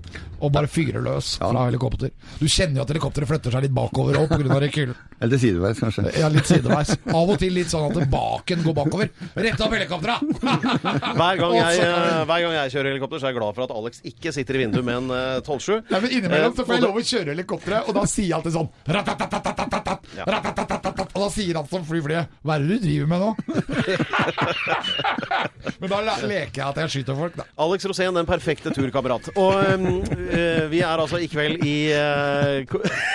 [0.43, 2.11] Å bare fyre løs fra helikopter.
[2.37, 4.57] Du kjenner jo at helikopteret flytter seg litt bakover òg pga.
[4.61, 4.97] rekylen.
[5.23, 6.03] Eller sideveis, kanskje.
[6.19, 6.91] Ja, litt sideveis.
[7.07, 9.09] Av og til litt sånn at baken går bakover.
[9.39, 10.17] Rett opp helikoptera!
[11.19, 13.73] Hver gang, jeg, eh, hver gang jeg kjører helikopter, så er jeg glad for at
[13.79, 15.71] Alex ikke sitter i vinduet med en eh, 12-7.
[15.93, 18.35] Ja, men Innimellom så får jeg Eh, lov å kjøre helikopteret, og da sier jeg
[18.37, 18.69] alltid sånn
[21.13, 23.31] Og da sier han som flyr flyet Hva er det du driver med nå?
[25.81, 27.45] men da leker jeg at jeg skyter folk, da.
[27.63, 29.29] Alex Rosén, den perfekte turkamerat.
[29.39, 32.65] Og eh, vi er altså i kveld i, øh,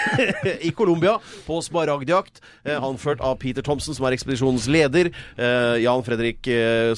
[0.68, 5.10] i Colombia på smaragdjakt, eh, anført av Peter Thomsen, som er ekspedisjonens leder.
[5.78, 6.46] Jan Fredrik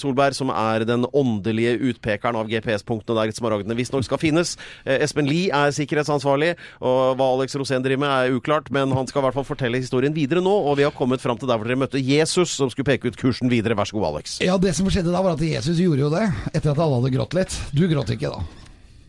[0.00, 4.56] Solberg, som er den åndelige utpekeren av GPS-punktene der smaragdene visstnok skal finnes.
[4.84, 6.54] Espen Lie er sikkerhetsansvarlig,
[6.84, 9.80] og hva Alex Rosén driver med er uklart, men han skal i hvert fall fortelle
[9.82, 12.88] historien videre nå, og vi har kommet fram til der dere møtte Jesus, som skulle
[12.88, 13.76] peke ut kursen videre.
[13.78, 14.38] Vær så god, Alex.
[14.44, 17.14] Ja, det som skjedde da, var at Jesus gjorde jo det, etter at alle hadde
[17.16, 17.56] grått litt.
[17.76, 18.66] Du gråt ikke, da.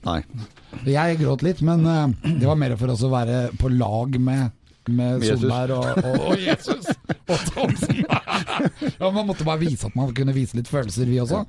[0.07, 0.21] Nei.
[0.89, 4.57] Jeg gråt litt, men eh, det var mer for oss å være på lag med
[4.89, 6.87] med Solberg og, og, og Jesus
[7.29, 8.01] og Thomsen.
[8.99, 11.43] ja, man måtte bare vise at man kunne vise litt følelser, vi også.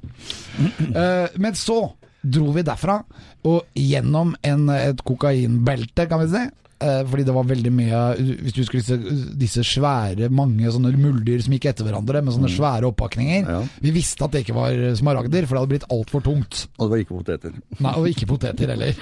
[0.60, 1.80] Eh, men så
[2.22, 3.00] dro vi derfra
[3.48, 6.44] og gjennom en, et kokainbelte, kan vi si.
[6.82, 8.96] Eh, fordi det var veldig mye Hvis du husker disse,
[9.38, 13.46] disse svære, mange sånne muldyr som gikk etter hverandre med sånne svære oppakninger.
[13.46, 13.60] Ja.
[13.84, 16.66] Vi visste at det ikke var smaragder, for det hadde blitt altfor tungt.
[16.78, 17.56] Og det var ikke poteter.
[17.78, 18.98] Nei, og ikke poteter heller.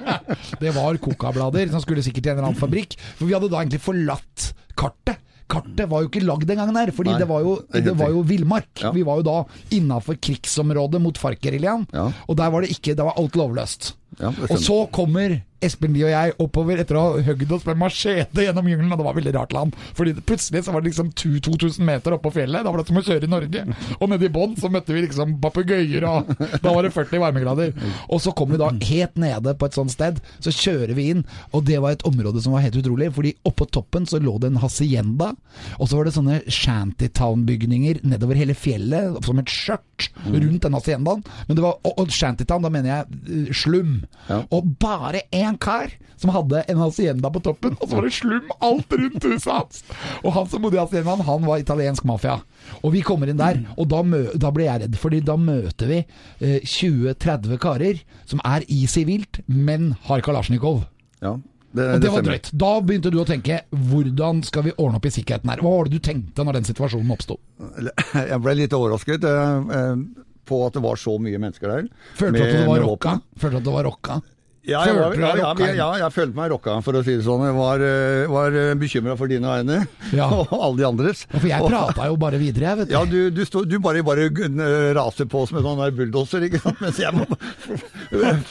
[0.62, 2.96] det var kokablader som skulle sikkert til en eller annen fabrikk.
[3.18, 5.20] For vi hadde da egentlig forlatt kartet.
[5.50, 8.12] Kartet var jo ikke lagd den gangen her, fordi Nei, det var jo, det var
[8.14, 8.70] jo villmark.
[8.84, 8.92] Ja.
[8.94, 9.38] Vi var jo da
[9.74, 12.04] innafor krigsområdet mot FARC-geriljaen, Ja.
[12.28, 13.94] og der var det ikke Det var alt lovløst.
[14.20, 17.78] Ja, og så kommer Espen Lie og jeg oppover etter å ha høgd oss med
[17.82, 19.74] machete gjennom jungelen, og det var veldig rart land.
[19.96, 23.00] Fordi plutselig så var det liksom 2000 meter oppe på fjellet, da var det som
[23.00, 23.64] å kjøre i Norge.
[23.98, 26.32] Og nede i bånn så møtte vi liksom papegøyer, og
[26.64, 27.74] da var det 40 varmegrader.
[28.08, 31.26] Og så kom vi da helt nede på et sånt sted, så kjører vi inn,
[31.52, 34.54] og det var et område som var helt utrolig, fordi oppå toppen så lå det
[34.54, 35.34] en hacienda,
[35.76, 41.24] og så var det sånne shantytown-bygninger nedover hele fjellet, som et skjørt rundt den haciendaen.
[41.48, 44.00] Men det var, og, og shantytown, da mener jeg eh, slum.
[44.28, 44.42] Ja.
[44.54, 48.50] Og bare én kar som hadde en hacienda på toppen, og så var det slum
[48.60, 49.82] alt rundt huset hans!
[50.20, 52.36] Og han som bodde i haciendaen, han var italiensk mafia.
[52.84, 54.02] Og vi kommer inn der, og da,
[54.36, 59.40] da ble jeg redd, fordi da møter vi eh, 20-30 karer som er i sivilt,
[59.48, 60.84] men har kalasjnikov.
[61.24, 61.38] Ja,
[61.72, 62.48] det, Og det var drøyt.
[62.58, 65.62] Da begynte du å tenke hvordan skal vi ordne opp i sikkerheten her?
[65.62, 67.38] Hva var det du tenkte når den situasjonen oppsto?
[68.30, 71.88] Jeg ble litt overrasket eh, eh, på at det var så mye mennesker der.
[72.18, 73.16] Følte du at det var med rocka?
[73.40, 74.20] Følte at det var rocka?
[74.68, 77.46] Ja, jeg, var, ja, ja, ja, jeg følte meg rocka, for å si det sånn.
[77.48, 79.78] Jeg var, eh, var bekymra for dine vegne,
[80.18, 80.26] Ja.
[80.42, 81.22] og alle de andres.
[81.32, 82.92] For jeg prata jo bare videre, jeg, vet du.
[82.92, 86.60] Ja, du, du, stod, du bare, bare eh, raser på som en sånn bulldoser, ikke
[86.60, 86.76] sant?
[86.84, 87.24] Mens jeg må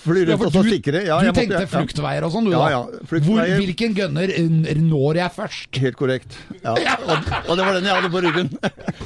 [0.01, 1.03] fly rundt og så sikre.
[1.05, 1.69] Ja, du tenkte ja.
[1.75, 2.81] fluktveier og sånn, du da.
[3.11, 5.81] Hvor, hvilken gunner eh, når jeg først?
[5.85, 6.39] Helt korrekt.
[6.63, 6.73] Ja.
[7.05, 8.49] Og, og det var den jeg hadde på ryggen.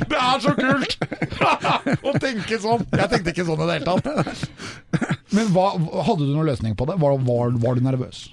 [0.08, 0.98] Det er så kult!
[2.00, 2.88] Å tenke sånn.
[2.96, 5.20] Jeg tenkte ikke sånn i det hele tatt.
[5.34, 5.72] Men hva,
[6.06, 6.92] hadde du noen løsning på det?
[6.99, 8.25] Var, var, var du nervøs?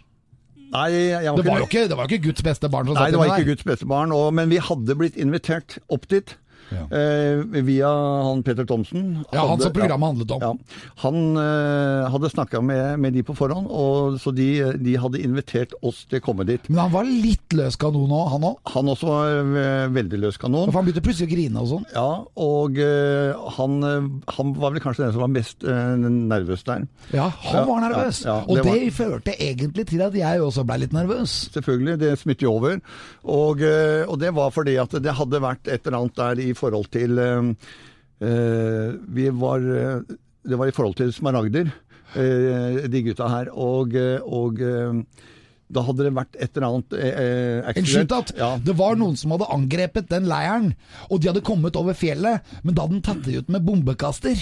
[0.70, 3.08] Nei, jeg var Det var ikke det var jo ikke Guds beste barn som Nei,
[3.10, 3.48] det var ikke.
[3.54, 6.36] Guds beste barn, og, men vi hadde blitt invitert opp dit.
[6.70, 6.84] Ja.
[6.96, 7.88] Eh, via
[8.28, 9.24] han Peter Thomsen.
[9.32, 10.42] Ja, han som programmet handlet om.
[10.44, 10.50] Ja,
[11.02, 14.46] han eh, hadde snakka med, med de på forhånd, og, så de,
[14.78, 16.68] de hadde invitert oss til å komme dit.
[16.70, 18.60] Men han var litt løs kanon òg, han òg.
[18.76, 20.70] Han også var eh, veldig løs kanon.
[20.70, 21.88] For han begynte plutselig å grine og sånn.
[21.96, 22.06] Ja,
[22.46, 26.86] og eh, han, eh, han var vel kanskje den som var mest nervøs der.
[27.14, 28.22] Ja, han var nervøs.
[28.24, 31.34] ja, ja, og det det var- førte egentlig til at jeg også ble litt nervøs.
[31.54, 32.78] Selvfølgelig, det smitter jo over.
[33.24, 33.62] Og,
[34.06, 37.18] og det var fordi at det hadde vært et eller annet der i forhold til
[37.18, 37.50] eh,
[38.20, 41.72] eh, Vi var Det var i forhold til smaragder,
[42.16, 43.50] eh, de gutta her.
[43.52, 44.62] Og, og
[45.70, 47.18] da hadde det vært et eller annet eh,
[47.60, 48.32] En accident.
[48.38, 48.54] Ja.
[48.62, 50.72] Det var noen som hadde angrepet den leiren,
[51.08, 54.40] og de hadde kommet over fjellet, men da hadde den tatt det ut med bombekaster.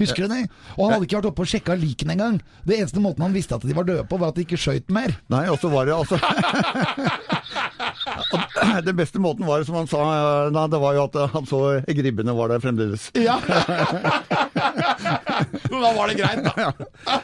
[0.00, 0.46] Husker du det?
[0.78, 2.38] Og han hadde ikke vært oppe og sjekka likene engang.
[2.66, 4.88] Det eneste måten han visste at de var døde på, var at de ikke skøyt
[4.94, 5.14] mer.
[5.32, 6.18] Nei, og så var det altså
[8.86, 11.62] Den beste måten var, som han sa, eh, nei, det var jo at han så
[11.86, 13.10] gribbene var der fremdeles.
[13.18, 13.38] Ja!
[15.84, 16.52] da var det greit, da.
[16.56, 16.70] ja,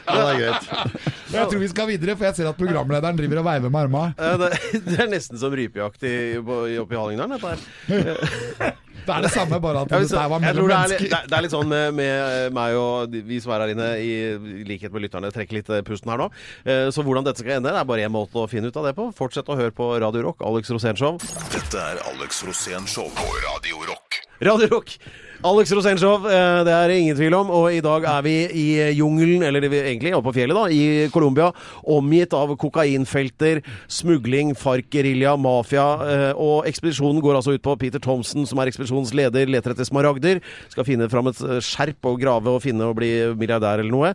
[0.09, 0.69] Det er greit.
[1.35, 4.13] Jeg tror vi skal videre, for jeg ser at programlederen driver og veiver med armene.
[4.17, 4.47] Eh, Det,
[4.89, 8.77] det er nesten som rypejakt i- oppe i Hallingdalen, dette her.
[9.09, 11.05] Det er det samme, bare at Ja, dette her var mellom tror det er, litt-
[11.09, 13.87] det, er, det er litt sånn med, med meg og vi som er her inne,
[14.01, 16.27] i likhet med lytterne, trekker litt eh, pusten her nå.
[16.65, 18.89] Eh, Så hvordan dette skal ende, det er bare én måte å finne ut av
[18.89, 19.07] det på.
[19.17, 21.17] Fortsett å høre på Radio Rock, Alex Rosénshow.
[21.53, 24.21] Dette er Alex Rosénshow på Radio Rock.
[24.45, 24.97] Radio Rock.
[25.39, 27.49] Alex Rosénshow, eh, det er ingen tvil om.
[27.49, 31.53] Og i dag er vi i jungelen, eller egentlig oppe på fjellet, da, i Colombia.
[31.87, 35.85] Omgitt av kokainfelter, smugling, FARC-gerilja, mafia.
[36.03, 39.85] eh, Og ekspedisjonen går altså ut på Peter Thomsen, som er ekspedisjonens leder, leter etter
[39.87, 40.41] smaragder.
[40.67, 44.13] Skal finne fram et eh, skjerp og grave og finne og bli milliardær eller noe.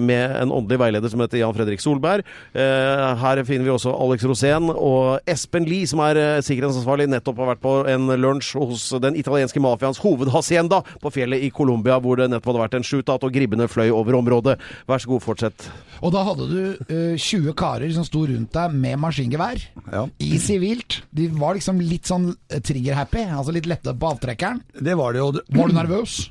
[0.00, 2.24] Med en åndelig veileder som heter Jan Fredrik Solberg.
[2.54, 7.62] Her finner vi også Alex Rosén og Espen Lie, som er sikkerhetsansvarlig, nettopp har vært
[7.62, 9.98] på en lunsj hos den italienske mafiaens
[10.62, 13.90] hovedhacienda på fjellet i Colombia, hvor det nettopp hadde vært en shootout og gribbene fløy
[13.90, 14.58] over området.
[14.86, 15.70] Vær så god, fortsett.
[16.02, 19.60] Og da hadde du uh, 20 karer som sto rundt deg med maskingevær.
[19.92, 20.06] Ja.
[20.18, 21.02] I sivilt.
[21.10, 24.62] De var liksom litt sånn eh, trigger-happy, altså litt lette på avtrekkeren.
[24.78, 25.32] Det var det jo.
[25.52, 26.22] Var du nervøs?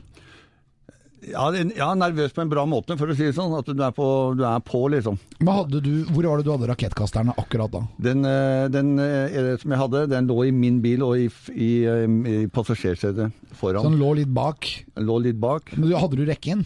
[1.21, 3.53] Ja, ja, nervøs på en bra måte, for å si det sånn.
[3.53, 4.05] At du er på,
[4.37, 5.19] du er på liksom.
[5.39, 7.83] Men hadde du, hvor var det du hadde rakettkasterne akkurat da?
[8.01, 11.71] Den, eh, den eh, som jeg hadde, den lå i min bil og i, i,
[11.85, 14.65] i passasjersetet Så den lå litt bak.
[14.95, 15.75] Den lå litt bak.
[15.77, 16.65] Men du, hadde du rekken?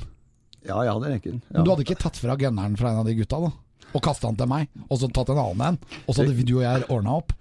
[0.64, 1.42] Ja, jeg hadde rekken.
[1.50, 1.58] Ja.
[1.58, 3.52] Men du hadde ikke tatt fra gunneren fra en av de gutta, da?
[3.96, 5.82] Og kasta den til meg, og så tatt en annen en?
[6.06, 7.36] Og så hadde du og jeg ordna opp?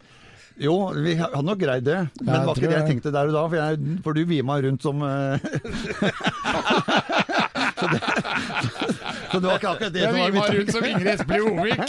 [0.60, 1.98] Jo, vi hadde nok greid det.
[2.20, 4.46] Men det var ikke det jeg tenkte der og da, for, jeg, for du vier
[4.46, 5.34] meg rundt som uh...
[7.78, 8.00] så, det,
[9.34, 11.80] så det var ikke akkurat det som var mitt som Ingrid Espelid Hovik.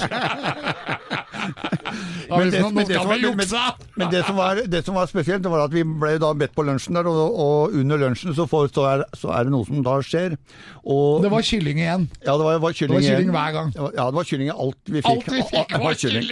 [2.36, 6.66] Men det, som var, det, som spesielt, det var at vi ble da bedt på
[6.66, 9.84] lunsjen der, og, og under lunsjen så, får, så, er, så er det noe som
[9.86, 10.38] da skjer.
[10.84, 12.08] Og, Det var kylling igjen.
[12.26, 13.76] ja, det var, var kylling, Det var kylling hver gang.
[13.78, 15.12] Ja, det var kylling i alt vi fikk.
[15.12, 16.32] Alt vi fikk var kylling!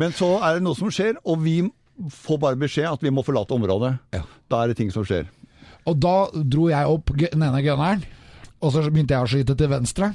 [0.00, 1.56] Men så er det noe som skjer, og vi
[2.10, 3.94] får bare beskjed at vi må forlate området.
[4.16, 4.24] Ja.
[4.50, 5.28] Da er det ting som skjer.
[5.88, 8.04] Og da dro jeg opp den ene gunneren,
[8.64, 10.10] og så begynte jeg å skyte til venstre.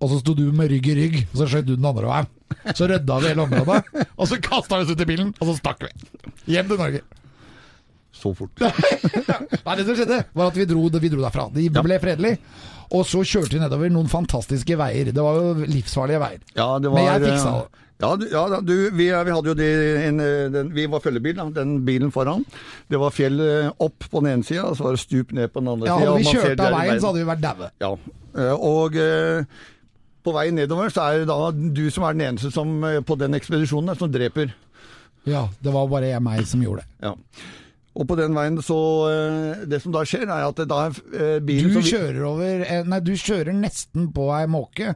[0.00, 2.28] Og så sto du med rygg i rygg, og så skjøt du den andre veien.
[2.72, 5.56] Så rydda vi hele området, og så kasta vi oss ut i bilen, og så
[5.58, 5.90] stakk vi.
[6.54, 7.02] Hjem til Norge.
[8.20, 8.64] Så fort.
[9.66, 11.46] Nei, det som skjedde, var at vi dro, vi dro derfra.
[11.54, 12.32] Det ble fredelig.
[12.96, 15.12] Og så kjørte vi nedover noen fantastiske veier.
[15.14, 16.40] Det var jo livsfarlige veier.
[16.56, 17.84] Ja, det var, Men jeg fiksa det.
[18.00, 19.66] Ja, du, ja du, vi, vi hadde jo de,
[20.06, 22.46] en, eh, den, vi var følgebil, da, den bilen foran.
[22.88, 23.36] Det var fjell
[23.76, 25.98] opp på den ene sida, og så var det stup ned på den andre Ja,
[25.98, 26.08] sida.
[26.14, 27.68] hadde vi kjørt av veien, så hadde vi vært daue.
[27.84, 27.92] Ja,
[28.40, 29.60] eh, og eh,
[30.24, 32.72] på vei nedover så er det da du som er den eneste som,
[33.08, 34.52] på den ekspedisjonen som dreper.
[35.28, 37.10] Ja, det var bare jeg meg som gjorde det.
[37.10, 37.14] Ja.
[38.00, 38.76] Og på den veien så
[39.68, 43.00] Det som da skjer, er at da er bilen Du som Du kjører over Nei,
[43.02, 44.94] du kjører nesten på ei måke.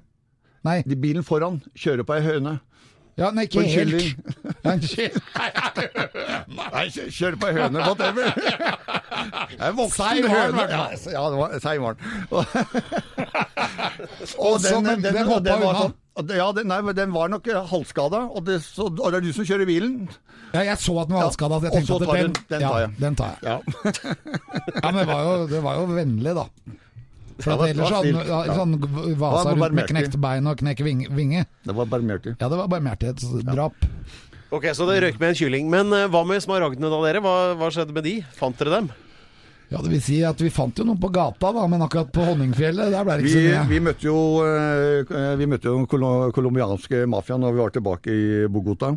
[0.65, 2.55] Nei, Bilen foran kjører på ei høne.
[3.17, 3.93] Ja, nei ikke helt.
[4.65, 5.13] en kylling.
[6.75, 8.27] Nei, kjør på høne, whatever.
[9.55, 10.65] Det er voksen høne.
[10.69, 12.05] Ja, det var seig var den.
[14.39, 15.95] Og den, men den hoppet var sånn-
[16.35, 19.33] Ja, den, nei, den var nok eh, halvskada, og, det, så, og det er du
[19.35, 19.95] som kjører bilen.
[20.55, 22.61] Ja, jeg så at den var Ja, halvskada, så jeg og så tar den, den
[22.63, 22.91] ja, tar jeg.
[23.01, 23.39] den tar jeg.
[23.43, 23.57] Ja.
[24.83, 26.47] Ja, men det var jo, det var jo vennlig, da.
[27.43, 28.55] For at det ellers hadde ja, Ja.
[28.55, 28.75] sånn
[29.19, 31.47] Vasa var rundt med knekt bein og knekt ving- vinge.
[31.67, 32.37] Det var barmhjertig.
[32.41, 33.89] Ja, det var barmhjertighetsdrap.
[34.55, 35.71] Ok, Så det røyk med en kylling.
[35.71, 37.21] Men uh, hva med smaragdene da, dere?
[37.25, 38.21] Hva, hva skjedde med de?
[38.39, 38.91] Fant dere dem?
[39.73, 42.23] Ja, det vil si at vi fant jo noen på gata, da, men akkurat på
[42.29, 43.69] Honningfjellet, der ble det ikke Vi, så mye.
[43.73, 48.13] vi møtte jo, eh, vi møtte jo den kolo- colombianske mafiaen når vi var tilbake
[48.15, 48.93] i Bogota.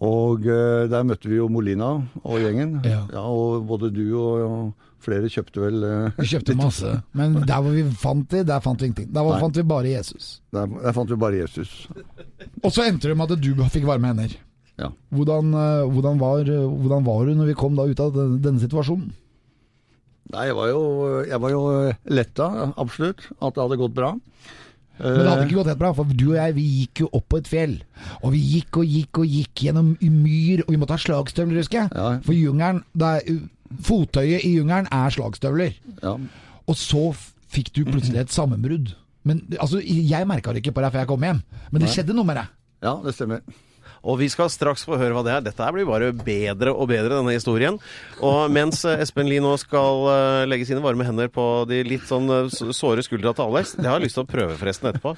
[0.00, 1.90] Og eh, der møtte vi jo Molina
[2.22, 2.78] og gjengen.
[2.86, 3.02] Ja.
[3.20, 4.72] og både du og, og
[5.06, 8.82] flere kjøpte vel uh, Vi kjøpte masse, men der hvor vi fant de, der fant
[8.82, 9.12] vi ingenting.
[9.14, 9.38] Der Nei.
[9.42, 10.32] fant vi bare Jesus.
[10.54, 11.76] Der, der fant vi bare Jesus.
[12.62, 14.34] Og så endte det med at du fikk varme hender.
[14.76, 14.90] Ja.
[15.14, 18.62] Hvordan, uh, hvordan, var, hvordan var du når vi kom da ut av denne, denne
[18.62, 19.14] situasjonen?
[20.34, 20.80] Nei, jeg var jo,
[21.22, 21.64] jeg var jo
[22.10, 24.16] letta, absolutt, at det hadde gått bra.
[24.98, 27.26] Men det hadde ikke gått helt bra, for du og jeg vi gikk jo opp
[27.32, 27.74] på et fjell.
[28.22, 31.82] Og vi gikk og gikk og gikk gjennom myr, og vi måtte ha slagstøvler, husker
[31.82, 31.92] jeg.
[31.92, 32.08] Ja.
[32.24, 33.42] For jungelen, det er-
[33.86, 35.76] fottøyet i jungelen er slagstøvler.
[36.02, 36.16] Ja.
[36.66, 37.10] Og så
[37.52, 38.94] fikk du plutselig et sammenbrudd.
[39.26, 41.40] Men altså, jeg merka det ikke på deg før jeg kom hjem,
[41.72, 42.52] men det skjedde noe med deg.
[42.86, 43.42] ja, det stemmer.
[44.06, 45.40] Og vi skal straks få høre hva det er.
[45.48, 47.78] Dette blir bare bedre og bedre, denne historien.
[48.22, 52.06] Og mens eh, Espen Lie nå skal eh, legge sine varme hender på de litt
[52.06, 55.16] sånn eh, såre skuldra til Alex, det har jeg lyst til å prøve forresten etterpå,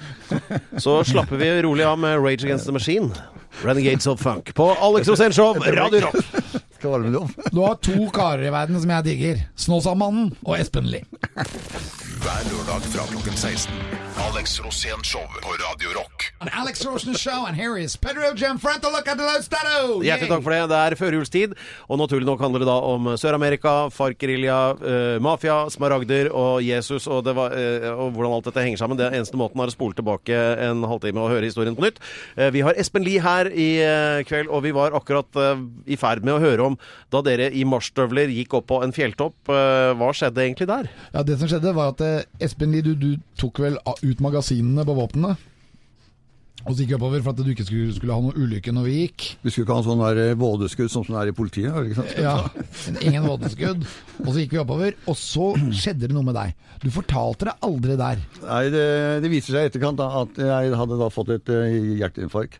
[0.81, 3.13] så slapper vi rolig av med Rage Against the Machine.
[3.61, 6.17] Renegades of Funk på Alex Rosénshow, Radio Rock.
[6.79, 7.31] Skal varme det opp.
[7.51, 9.41] Du har to karer i verden som jeg digger.
[9.59, 11.03] Snåsamannen og Espen Lie.
[12.19, 13.75] Hver lørdag fra klokken 16.
[14.19, 16.25] Alex Rosén Show på Radio Rock.
[16.43, 20.59] On Alex Rosen Show, and here is Pedro Gianfranto Locatello Hjertelig takk for det.
[20.71, 21.55] Det er førjulstid,
[21.87, 27.23] og naturlig nok handler det da om Sør-Amerika, FARC-gerilja, eh, mafia, smaragder og Jesus, og,
[27.27, 28.99] det var, eh, og hvordan alt dette henger sammen.
[28.99, 30.35] Det er eneste måten er å spole tilbake
[30.67, 32.03] en halvtime og høre historien på nytt.
[32.35, 35.99] Eh, vi har Espen Lie her i eh, kveld, og vi var akkurat eh, i
[35.99, 36.68] ferd med å høre om
[37.13, 39.37] da dere i marsjstøvler gikk opp på en fjelltopp.
[39.49, 40.89] Eh, hva skjedde egentlig der?
[41.13, 44.85] Ja, Det som skjedde, var at eh, Espen Lie, du, du tok vel ut magasinene
[44.85, 45.37] på våpnene.
[46.67, 48.83] Og så gikk vi oppover for at du ikke skulle, skulle ha noen ulykke når
[48.89, 49.25] vi gikk.
[49.45, 51.77] Vi skulle ikke ha sånn der vådeskudd som det er i politiet.
[51.87, 52.17] Ikke sant?
[52.19, 52.33] Ja,
[52.99, 53.85] Ingen vådeskudd.
[54.25, 56.51] Og så gikk vi oppover, og så skjedde det noe med deg.
[56.83, 58.19] Du fortalte det aldri der.
[58.43, 58.83] Nei, det,
[59.23, 62.59] det viser seg i etterkant da, at jeg hadde da fått et eh, hjerteinfarkt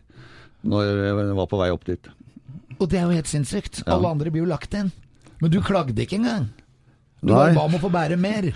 [0.70, 2.08] når jeg var på vei opp dit.
[2.80, 3.82] Og det er jo helt sinnssykt.
[3.84, 3.94] Ja.
[3.98, 4.90] Alle andre blir jo lagt inn.
[5.40, 6.48] Men du klagde ikke engang.
[7.20, 8.46] Du bare ba om å få bære mer.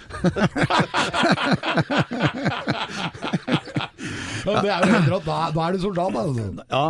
[4.45, 5.27] ja, det er jo helt rått.
[5.29, 6.47] Da, da er du soldat, altså.
[6.73, 6.85] Ja,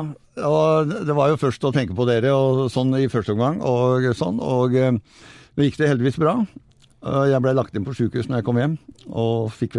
[0.48, 4.06] og det var jo først å tenke på dere og sånn i første omgang, og
[4.18, 4.92] sånn, og eh,
[5.58, 6.36] det gikk det heldigvis bra.
[7.04, 8.76] Eh, Jeg ble lagt inn på sykehus når jeg kom hjem,
[9.10, 9.74] og fikk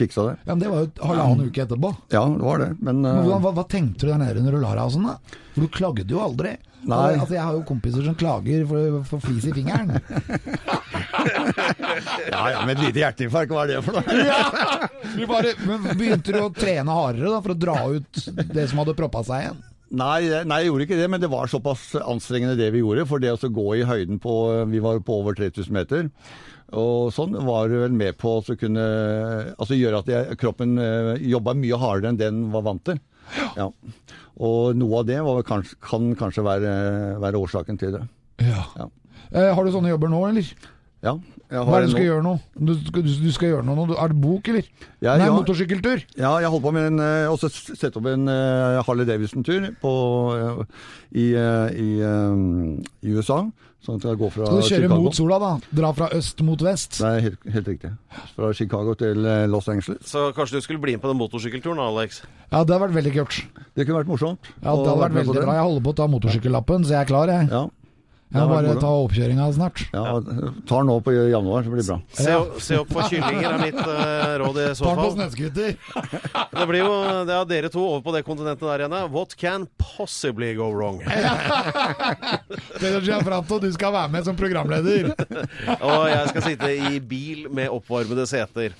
[0.00, 0.36] fiksa det.
[0.44, 1.92] Ja, men Det var jo halvannen uke etterpå.
[2.14, 4.62] Ja, det var det, men Men eh, hva, hva tenkte du der nede når du
[4.64, 5.16] la deg og sånn, da?
[5.54, 6.56] For du klagde jo aldri.
[6.86, 7.14] Nei.
[7.18, 9.96] Altså, jeg har jo kompiser som klager for, for flis i fingeren.
[12.28, 14.18] Ja, ja, med et lite hjerteinfarkt, hva er det for noe?
[14.22, 14.86] ja!
[15.16, 18.20] Vi bare, men begynte du å trene hardere da, for å dra ut
[18.54, 19.58] det som hadde proppa seg igjen?
[19.98, 23.06] Nei, jeg- nei, jeg gjorde ikke det, men det var såpass anstrengende det vi gjorde.
[23.08, 24.34] For det å gå i høyden på
[24.70, 26.10] Vi var på over 3000 meter.
[26.76, 31.54] Og sånn var vel med på å kunne Altså gjøre at jeg, kroppen uh, jobba
[31.56, 33.00] mye hardere enn den var vant til.
[33.56, 33.68] Ja.
[34.38, 36.72] Og noe av det kanskje, kan kanskje være,
[37.22, 38.02] være årsaken til det.
[38.46, 38.64] Ja.
[38.78, 38.88] Ja.
[39.32, 40.46] Eh, har du sånne jobber nå, eller?
[40.98, 41.12] Ja,
[41.48, 42.32] jeg Hva er det du nå- skal gjøre nå?
[42.58, 43.94] Du skal, du, skal gjøre noe nå?
[43.94, 44.66] Er det bok, eller?
[44.98, 45.34] Ja, Nei, ja.
[45.36, 46.02] motorsykkeltur?
[46.18, 46.98] Ja, jeg holdt på med en
[47.30, 50.62] Og så sette opp en uh, Harley Davidson-tur eh,
[51.14, 52.42] i, eh, i, eh,
[53.06, 53.44] i USA.
[53.86, 55.02] Sånn at jeg går fra Skal du kjøre Chicago.
[55.04, 55.50] mot sola, da?
[55.78, 56.96] Dra fra øst mot vest?
[56.98, 57.90] Det er helt, helt riktig.
[58.34, 60.02] Fra Chicago til eh, Los Angeles.
[60.10, 62.22] Så kanskje du skulle bli med på den motorsykkelturen, Alex?
[62.50, 63.38] Ja, det hadde vært veldig kult.
[63.78, 64.50] Det kunne vært morsomt.
[64.64, 65.54] Ja, det hadde vært veldig bra.
[65.60, 67.48] Jeg holder på å ta motorsykkellappen, så jeg er klar, jeg.
[67.54, 67.62] Ja,
[68.28, 69.80] Jeg må bare ta oppkjøringa snart.
[69.94, 70.02] ja,
[70.68, 71.96] tar nå på januar, så blir det bra.
[72.12, 75.14] Se, se opp for kyllinger er mitt uh, råd i så Tar den på fall.
[75.16, 75.70] snøscooter.
[76.58, 76.92] Det blir jo
[77.28, 78.94] det er dere to over på det kontinentet der igjen.
[79.14, 80.98] What can possibly go wrong?
[82.80, 85.12] Pedro Gianfranto, du skal være med som programleder.
[85.88, 88.74] Og jeg skal sitte i bil med oppvarmede seter.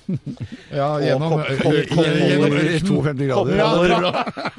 [0.75, 2.89] Ja, gjennom Og kopp- kopp- kopp- gjennom I ørkenen.
[2.89, 3.63] 52 grader.
[3.63, 4.03] Koppholder,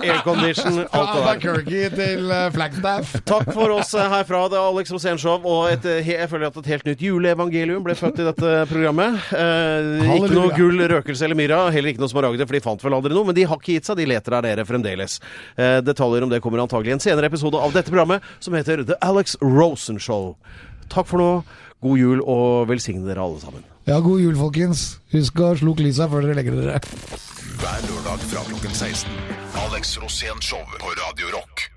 [0.00, 1.31] aircondition, alt Fra det der.
[1.31, 3.14] Albuquerque til eh, Flagstaff.
[3.29, 4.44] Takk for oss eh, herfra.
[4.53, 5.45] Det er Alex Rosénshow.
[5.45, 9.19] Og et, eh, jeg føler at et helt nytt juleevangelium ble født i dette programmet.
[9.37, 11.59] Eh, ikke noe gull, røkelse eller myra.
[11.71, 13.29] Heller ikke noe smaragder, for de fant vel aldri noe.
[13.29, 14.01] Men de har ikke gitt seg.
[14.01, 15.19] De leter der dere fremdeles.
[15.59, 18.87] Eh, detaljer om det kommer antagelig i en senere episode av dette programmet, som heter
[18.88, 20.37] The Alex Rosen Show.
[20.88, 21.33] Takk for nå.
[21.85, 23.64] God jul og velsigne dere alle sammen.
[23.88, 25.01] Ja, god jul, folkens.
[25.12, 26.81] Husk å slukke lysa før dere legger dere.
[27.61, 29.12] Hver lørdag fra klokken 16.
[29.66, 31.69] Alex Rosén Show på Radio Rock.